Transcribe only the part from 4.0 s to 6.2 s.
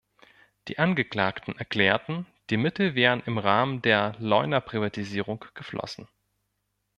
Leuna-Privatisierung geflossen.